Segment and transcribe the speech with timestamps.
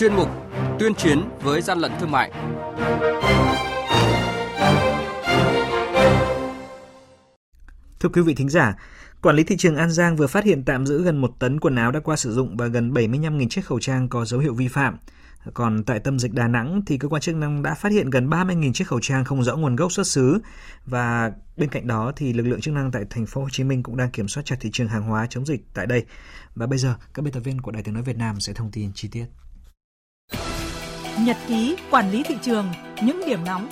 [0.00, 0.28] chuyên mục
[0.78, 2.32] Tuyên chiến với gian lận thương mại.
[8.00, 8.76] Thưa quý vị thính giả,
[9.22, 11.76] Quản lý thị trường An Giang vừa phát hiện tạm giữ gần một tấn quần
[11.76, 14.68] áo đã qua sử dụng và gần 75.000 chiếc khẩu trang có dấu hiệu vi
[14.68, 14.98] phạm.
[15.54, 18.30] Còn tại tâm dịch Đà Nẵng thì cơ quan chức năng đã phát hiện gần
[18.30, 20.38] 30.000 chiếc khẩu trang không rõ nguồn gốc xuất xứ
[20.86, 23.82] và bên cạnh đó thì lực lượng chức năng tại thành phố Hồ Chí Minh
[23.82, 26.04] cũng đang kiểm soát chặt thị trường hàng hóa chống dịch tại đây.
[26.54, 28.70] Và bây giờ các biên tập viên của Đài Tiếng nói Việt Nam sẽ thông
[28.70, 29.26] tin chi tiết.
[31.26, 32.66] Nhật ký quản lý thị trường,
[33.04, 33.68] những điểm nóng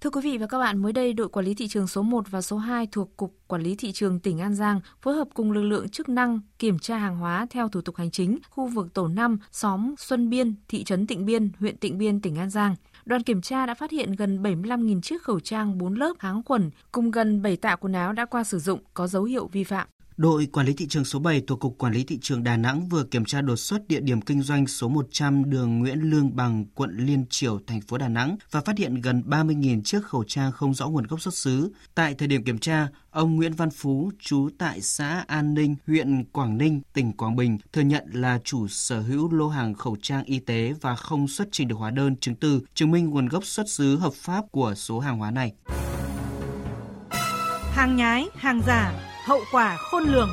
[0.00, 2.24] Thưa quý vị và các bạn, mới đây đội quản lý thị trường số 1
[2.30, 5.52] và số 2 thuộc Cục Quản lý Thị trường tỉnh An Giang phối hợp cùng
[5.52, 8.94] lực lượng chức năng kiểm tra hàng hóa theo thủ tục hành chính khu vực
[8.94, 12.74] tổ 5, xóm Xuân Biên, thị trấn Tịnh Biên, huyện Tịnh Biên, tỉnh An Giang.
[13.04, 16.70] Đoàn kiểm tra đã phát hiện gần 75.000 chiếc khẩu trang 4 lớp kháng khuẩn
[16.92, 19.88] cùng gần 7 tạ quần áo đã qua sử dụng có dấu hiệu vi phạm.
[20.16, 22.88] Đội Quản lý thị trường số 7 thuộc Cục Quản lý thị trường Đà Nẵng
[22.88, 26.64] vừa kiểm tra đột xuất địa điểm kinh doanh số 100 đường Nguyễn Lương Bằng,
[26.74, 30.52] quận Liên Triểu, thành phố Đà Nẵng và phát hiện gần 30.000 chiếc khẩu trang
[30.52, 31.72] không rõ nguồn gốc xuất xứ.
[31.94, 36.24] Tại thời điểm kiểm tra, ông Nguyễn Văn Phú, trú tại xã An Ninh, huyện
[36.24, 40.24] Quảng Ninh, tỉnh Quảng Bình, thừa nhận là chủ sở hữu lô hàng khẩu trang
[40.24, 43.44] y tế và không xuất trình được hóa đơn chứng từ chứng minh nguồn gốc
[43.44, 45.52] xuất xứ hợp pháp của số hàng hóa này.
[47.72, 50.30] Hàng nhái, hàng giả, hậu quả khôn lường.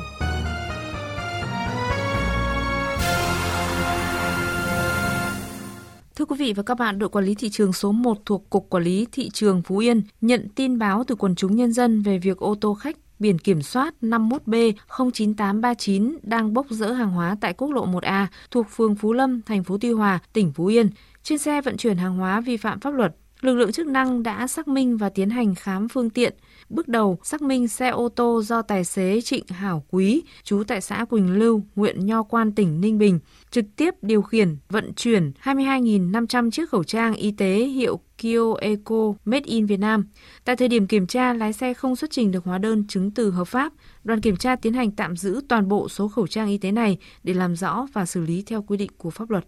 [6.16, 8.70] Thưa quý vị và các bạn, đội quản lý thị trường số 1 thuộc Cục
[8.70, 12.18] Quản lý Thị trường Phú Yên nhận tin báo từ quần chúng nhân dân về
[12.18, 14.72] việc ô tô khách biển kiểm soát 51B
[15.12, 19.64] 09839 đang bốc rỡ hàng hóa tại quốc lộ 1A thuộc phường Phú Lâm, thành
[19.64, 20.90] phố Tuy Hòa, tỉnh Phú Yên.
[21.22, 24.46] Trên xe vận chuyển hàng hóa vi phạm pháp luật, lực lượng chức năng đã
[24.46, 26.34] xác minh và tiến hành khám phương tiện.
[26.68, 30.80] Bước đầu, xác minh xe ô tô do tài xế Trịnh Hảo Quý, trú tại
[30.80, 35.32] xã Quỳnh Lưu, huyện Nho Quan, tỉnh Ninh Bình, trực tiếp điều khiển, vận chuyển
[35.42, 40.08] 22.500 chiếc khẩu trang y tế hiệu Kio Eco Made in Việt Nam.
[40.44, 43.30] Tại thời điểm kiểm tra, lái xe không xuất trình được hóa đơn chứng từ
[43.30, 43.72] hợp pháp.
[44.04, 46.98] Đoàn kiểm tra tiến hành tạm giữ toàn bộ số khẩu trang y tế này
[47.22, 49.44] để làm rõ và xử lý theo quy định của pháp luật.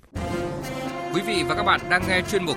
[1.14, 2.56] Quý vị và các bạn đang nghe chuyên mục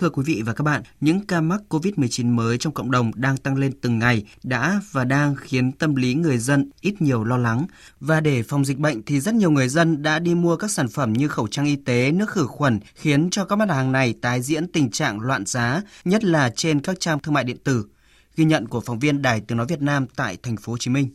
[0.00, 3.36] Thưa quý vị và các bạn, những ca mắc COVID-19 mới trong cộng đồng đang
[3.36, 7.36] tăng lên từng ngày đã và đang khiến tâm lý người dân ít nhiều lo
[7.36, 7.66] lắng.
[8.00, 10.88] Và để phòng dịch bệnh thì rất nhiều người dân đã đi mua các sản
[10.88, 14.14] phẩm như khẩu trang y tế, nước khử khuẩn, khiến cho các mặt hàng này
[14.22, 17.86] tái diễn tình trạng loạn giá, nhất là trên các trang thương mại điện tử.
[18.36, 20.90] Ghi nhận của phóng viên Đài Tiếng Nói Việt Nam tại thành phố Hồ Chí
[20.90, 21.08] Minh.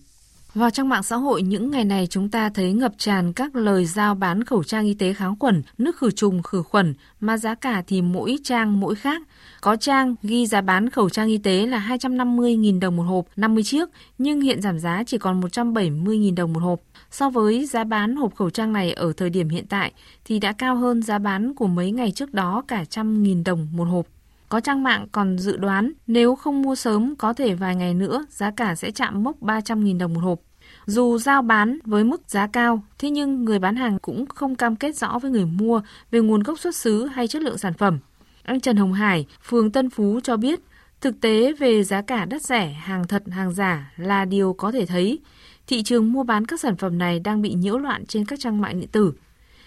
[0.55, 3.85] Vào trong mạng xã hội những ngày này chúng ta thấy ngập tràn các lời
[3.85, 7.55] giao bán khẩu trang y tế kháng khuẩn, nước khử trùng, khử khuẩn mà giá
[7.55, 9.21] cả thì mỗi trang mỗi khác.
[9.61, 13.63] Có trang ghi giá bán khẩu trang y tế là 250.000 đồng một hộp, 50
[13.63, 16.79] chiếc, nhưng hiện giảm giá chỉ còn 170.000 đồng một hộp.
[17.11, 19.91] So với giá bán hộp khẩu trang này ở thời điểm hiện tại
[20.25, 23.67] thì đã cao hơn giá bán của mấy ngày trước đó cả trăm nghìn đồng
[23.71, 24.05] một hộp.
[24.49, 28.25] Có trang mạng còn dự đoán nếu không mua sớm có thể vài ngày nữa
[28.29, 30.39] giá cả sẽ chạm mốc 300.000 đồng một hộp.
[30.85, 34.75] Dù giao bán với mức giá cao, thế nhưng người bán hàng cũng không cam
[34.75, 37.99] kết rõ với người mua về nguồn gốc xuất xứ hay chất lượng sản phẩm.
[38.43, 40.59] Anh Trần Hồng Hải, phường Tân Phú cho biết,
[41.01, 44.85] thực tế về giá cả đắt rẻ, hàng thật, hàng giả là điều có thể
[44.85, 45.19] thấy.
[45.67, 48.61] Thị trường mua bán các sản phẩm này đang bị nhiễu loạn trên các trang
[48.61, 49.13] mạng điện tử.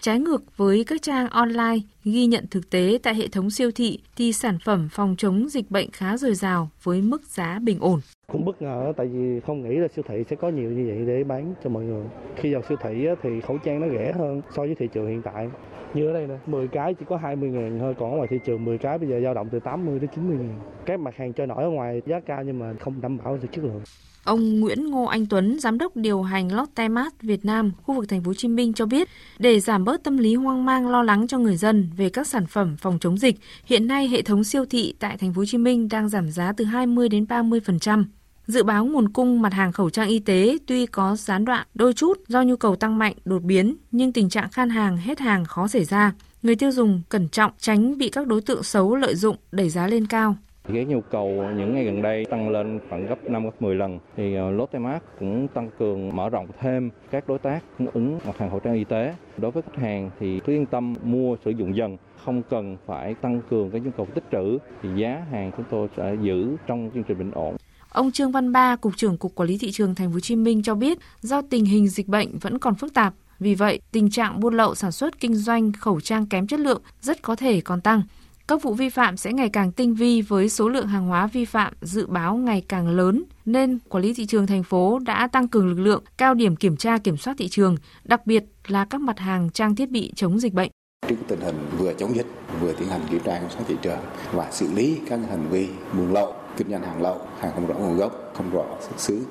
[0.01, 3.99] Trái ngược với các trang online ghi nhận thực tế tại hệ thống siêu thị
[4.15, 7.99] thì sản phẩm phòng chống dịch bệnh khá dồi dào với mức giá bình ổn.
[8.31, 11.05] Cũng bất ngờ tại vì không nghĩ là siêu thị sẽ có nhiều như vậy
[11.07, 12.05] để bán cho mọi người.
[12.35, 15.21] Khi vào siêu thị thì khẩu trang nó rẻ hơn so với thị trường hiện
[15.21, 15.49] tại.
[15.93, 18.39] Như ở đây nè, 10 cái chỉ có 20 ngàn thôi, còn ở ngoài thị
[18.45, 20.59] trường 10 cái bây giờ dao động từ 80 đến 90 ngàn.
[20.85, 23.47] Các mặt hàng chơi nổi ở ngoài giá cao nhưng mà không đảm bảo được
[23.51, 23.81] chất lượng.
[24.23, 28.09] Ông Nguyễn Ngô Anh Tuấn, giám đốc điều hành Lotte Mart Việt Nam, khu vực
[28.09, 29.07] thành phố Hồ Chí Minh cho biết,
[29.39, 32.45] để giảm bớt tâm lý hoang mang lo lắng cho người dân về các sản
[32.45, 33.35] phẩm phòng chống dịch,
[33.65, 36.53] hiện nay hệ thống siêu thị tại thành phố Hồ Chí Minh đang giảm giá
[36.57, 38.03] từ 20 đến 30%.
[38.47, 41.93] Dự báo nguồn cung mặt hàng khẩu trang y tế tuy có gián đoạn đôi
[41.93, 45.45] chút do nhu cầu tăng mạnh đột biến, nhưng tình trạng khan hàng hết hàng
[45.45, 46.13] khó xảy ra.
[46.41, 49.87] Người tiêu dùng cẩn trọng tránh bị các đối tượng xấu lợi dụng đẩy giá
[49.87, 50.35] lên cao
[50.73, 51.27] cái nhu cầu
[51.57, 54.79] những ngày gần đây tăng lên khoảng gấp 5 gấp 10 lần thì ờ, Lotte
[54.79, 58.59] Mart cũng tăng cường mở rộng thêm các đối tác cung ứng mặt hàng khẩu
[58.59, 59.15] trang y tế.
[59.37, 63.13] Đối với khách hàng thì cứ yên tâm mua sử dụng dần không cần phải
[63.13, 66.91] tăng cường cái nhu cầu tích trữ thì giá hàng chúng tôi sẽ giữ trong
[66.93, 67.55] chương trình bình ổn.
[67.89, 70.35] Ông Trương Văn Ba, cục trưởng Cục Quản lý thị trường Thành phố Hồ Chí
[70.35, 74.09] Minh cho biết, do tình hình dịch bệnh vẫn còn phức tạp, vì vậy tình
[74.09, 77.61] trạng buôn lậu sản xuất kinh doanh khẩu trang kém chất lượng rất có thể
[77.61, 78.01] còn tăng.
[78.49, 81.45] Các vụ vi phạm sẽ ngày càng tinh vi với số lượng hàng hóa vi
[81.45, 85.47] phạm dự báo ngày càng lớn, nên quản lý thị trường thành phố đã tăng
[85.47, 89.01] cường lực lượng, cao điểm kiểm tra kiểm soát thị trường, đặc biệt là các
[89.01, 90.71] mặt hàng trang thiết bị chống dịch bệnh.
[91.07, 92.25] Trước tình hình vừa chống dịch,
[92.61, 93.99] vừa tiến hành kiểm tra kiểm soát thị trường
[94.31, 97.75] và xử lý các hành vi buôn lậu, kinh doanh hàng lậu, hàng không rõ
[97.75, 99.25] nguồn gốc, không rõ xuất xứ.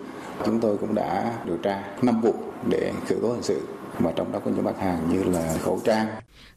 [0.45, 2.35] Chúng tôi cũng đã điều tra 5 vụ
[2.71, 3.61] để khởi tố hình sự
[3.99, 6.07] mà trong đó có những mặt hàng như là khẩu trang.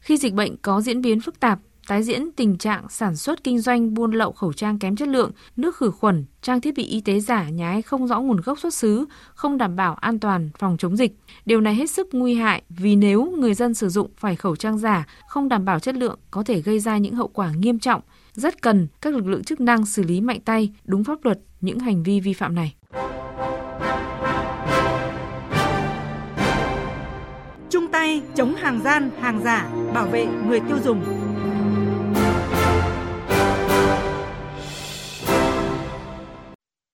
[0.00, 1.58] Khi dịch bệnh có diễn biến phức tạp,
[1.88, 5.30] tái diễn tình trạng sản xuất kinh doanh buôn lậu khẩu trang kém chất lượng,
[5.56, 8.74] nước khử khuẩn, trang thiết bị y tế giả nhái không rõ nguồn gốc xuất
[8.74, 11.12] xứ, không đảm bảo an toàn phòng chống dịch.
[11.44, 14.78] Điều này hết sức nguy hại vì nếu người dân sử dụng phải khẩu trang
[14.78, 18.00] giả không đảm bảo chất lượng có thể gây ra những hậu quả nghiêm trọng.
[18.32, 21.78] Rất cần các lực lượng chức năng xử lý mạnh tay, đúng pháp luật những
[21.78, 22.74] hành vi vi phạm này.
[27.70, 31.21] Chung tay chống hàng gian, hàng giả, bảo vệ người tiêu dùng.